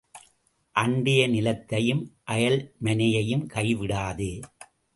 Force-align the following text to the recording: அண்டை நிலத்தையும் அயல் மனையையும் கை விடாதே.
அண்டை 0.75 1.15
நிலத்தையும் 1.27 2.01
அயல் 2.23 2.59
மனையையும் 2.83 3.45
கை 3.45 3.75
விடாதே. 3.75 4.39